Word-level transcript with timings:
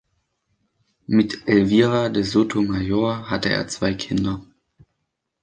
Mit 1.07 1.43
Elvira 1.47 2.09
de 2.09 2.23
Sotomayor 2.23 3.29
hatte 3.29 3.49
er 3.49 3.67
zwei 3.67 3.93
Kinder. 3.93 4.41